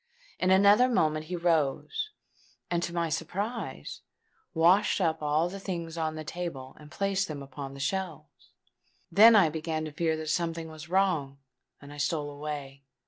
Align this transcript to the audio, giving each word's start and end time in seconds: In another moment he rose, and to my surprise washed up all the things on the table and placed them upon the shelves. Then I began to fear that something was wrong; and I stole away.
In 0.39 0.49
another 0.49 0.89
moment 0.89 1.25
he 1.25 1.35
rose, 1.35 2.09
and 2.71 2.81
to 2.81 2.91
my 2.91 3.07
surprise 3.07 4.01
washed 4.55 4.99
up 4.99 5.21
all 5.21 5.47
the 5.47 5.59
things 5.59 5.95
on 5.95 6.15
the 6.15 6.23
table 6.23 6.75
and 6.79 6.89
placed 6.89 7.27
them 7.27 7.43
upon 7.43 7.75
the 7.75 7.79
shelves. 7.79 8.49
Then 9.11 9.35
I 9.35 9.49
began 9.49 9.85
to 9.85 9.91
fear 9.91 10.17
that 10.17 10.29
something 10.31 10.69
was 10.69 10.89
wrong; 10.89 11.37
and 11.79 11.93
I 11.93 11.97
stole 11.97 12.31
away. 12.31 12.81